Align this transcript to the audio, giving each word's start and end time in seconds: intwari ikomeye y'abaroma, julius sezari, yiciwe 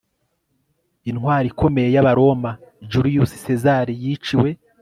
intwari 1.09 1.47
ikomeye 1.53 1.89
y'abaroma, 1.95 2.49
julius 2.91 3.31
sezari, 3.45 3.93
yiciwe 4.03 4.49